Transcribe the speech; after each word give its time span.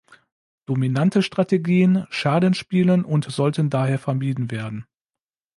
Dominante 0.65 1.21
Strategien 1.21 2.07
schaden 2.09 2.55
Spielen 2.55 3.05
und 3.05 3.25
sollten 3.31 3.69
daher 3.69 3.99
vermieden 3.99 4.49
werden. 4.49 4.87